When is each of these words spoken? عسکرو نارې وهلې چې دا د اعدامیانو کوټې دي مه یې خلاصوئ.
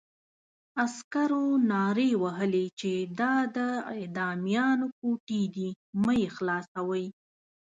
عسکرو 0.83 1.45
نارې 1.71 2.11
وهلې 2.23 2.65
چې 2.79 2.91
دا 3.19 3.35
د 3.55 3.57
اعدامیانو 3.95 4.87
کوټې 4.99 5.43
دي 5.55 5.69
مه 6.03 6.13
یې 6.21 6.27
خلاصوئ. 6.35 7.05